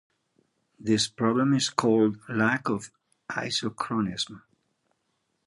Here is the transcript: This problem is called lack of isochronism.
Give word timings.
This 0.79 1.07
problem 1.07 1.53
is 1.53 1.69
called 1.69 2.17
lack 2.27 2.67
of 2.69 2.89
isochronism. 3.29 4.41